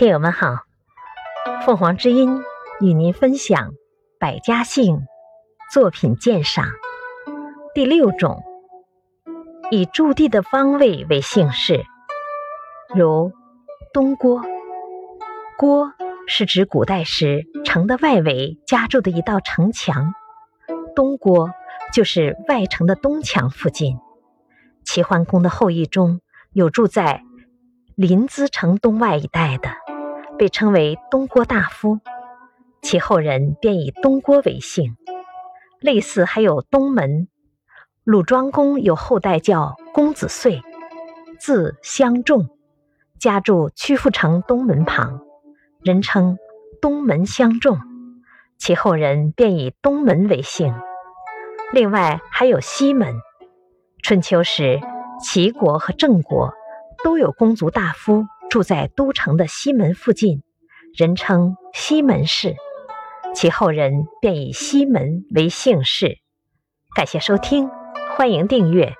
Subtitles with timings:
[0.00, 0.64] 听友们好，
[1.66, 2.40] 凤凰之音
[2.80, 3.74] 与您分享
[4.18, 5.02] 百家姓
[5.70, 6.64] 作品鉴赏
[7.74, 8.42] 第六种，
[9.70, 11.84] 以驻地的方位为姓氏，
[12.94, 13.30] 如
[13.92, 14.40] 东郭。
[15.58, 15.92] 郭
[16.26, 20.14] 是指古代时城的外围加筑的一道城墙，
[20.96, 21.50] 东郭
[21.92, 23.98] 就是外城的东墙附近。
[24.82, 26.22] 齐桓公的后裔中
[26.54, 27.22] 有住在
[27.96, 29.68] 临淄城东外一带的。
[30.40, 32.00] 被称为东郭大夫，
[32.80, 34.96] 其后人便以东郭为姓。
[35.80, 37.28] 类似还有东门，
[38.04, 40.62] 鲁庄公有后代叫公子遂，
[41.38, 42.48] 字相仲，
[43.18, 45.20] 家住曲阜城东门旁，
[45.82, 46.38] 人称
[46.80, 47.78] 东门相仲，
[48.56, 50.74] 其后人便以东门为姓。
[51.70, 53.14] 另外还有西门，
[54.02, 54.80] 春秋时
[55.22, 56.54] 齐国和郑国
[57.04, 58.24] 都有公族大夫。
[58.50, 60.42] 住在都城的西门附近，
[60.92, 62.56] 人称西门氏，
[63.32, 66.18] 其后人便以西门为姓氏。
[66.96, 67.70] 感谢收听，
[68.16, 68.92] 欢迎订阅。